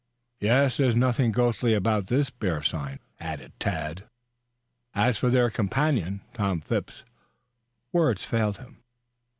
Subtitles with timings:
[0.39, 4.05] "Yes, there's nothing ghostly about this 'bear sign,'" added Tad.
[4.95, 7.05] As for their companion, Tom Phipps,
[7.91, 8.81] words failed him.